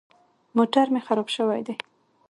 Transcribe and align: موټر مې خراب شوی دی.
موټر 0.57 0.85
مې 0.93 1.01
خراب 1.07 1.27
شوی 1.35 1.61
دی. 1.67 1.75